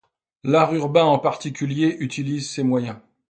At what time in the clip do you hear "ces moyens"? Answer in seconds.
2.49-2.97